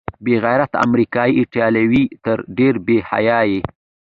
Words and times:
بې 0.23 0.35
غیرته 0.43 0.77
امریکايي 0.85 1.33
ایټالویه، 1.39 2.03
ته 2.23 2.31
ډېر 2.57 2.75
بې 2.85 2.97
حیا 3.09 3.39
یې. 3.49 3.59